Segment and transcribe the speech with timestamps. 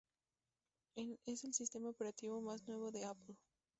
[1.27, 3.37] Es el sistema operativo más nuevo de Apple.